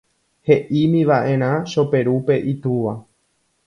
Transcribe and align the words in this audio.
He'ímiva'erã 0.47 1.51
Choperúpe 1.73 2.35
itúva. 2.53 3.01